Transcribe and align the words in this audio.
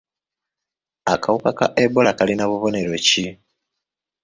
Akawuka 1.13 1.49
ka 1.59 1.67
Ebola 1.83 2.11
kalina 2.17 2.43
bubonero 2.49 2.93
ki? 3.07 3.25